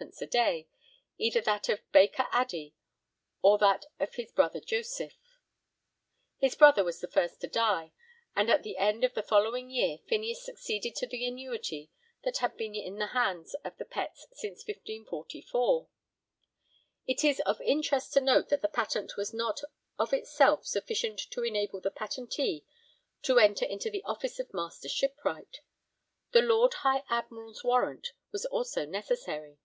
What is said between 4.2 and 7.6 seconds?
brother Joseph. His brother was the first to